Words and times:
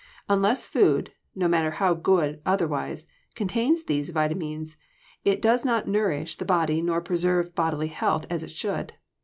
Unless 0.27 0.65
food, 0.65 1.11
no 1.35 1.47
matter 1.47 1.69
how 1.77 1.93
good 1.93 2.41
otherwise, 2.43 3.05
contains 3.35 3.83
these 3.83 4.09
vitamines, 4.09 4.75
it 5.23 5.43
does 5.43 5.63
not 5.63 5.87
nourish 5.87 6.37
the 6.37 6.43
body 6.43 6.81
nor 6.81 7.01
preserve 7.01 7.53
bodily 7.53 7.89
health 7.89 8.25
as 8.27 8.41
it 8.41 8.49
should. 8.49 8.93